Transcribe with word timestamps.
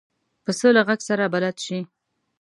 پسه 0.43 0.67
له 0.75 0.81
غږ 0.87 0.99
سره 1.09 1.25
بلد 1.33 1.55
شي. 1.65 1.79